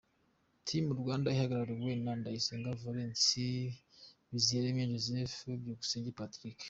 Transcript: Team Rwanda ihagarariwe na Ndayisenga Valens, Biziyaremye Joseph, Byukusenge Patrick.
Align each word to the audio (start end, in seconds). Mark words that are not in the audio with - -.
Team 0.65 0.85
Rwanda 0.99 1.27
ihagarariwe 1.35 1.93
na 2.03 2.13
Ndayisenga 2.19 2.77
Valens, 2.81 3.25
Biziyaremye 4.31 4.89
Joseph, 4.93 5.37
Byukusenge 5.61 6.09
Patrick. 6.19 6.57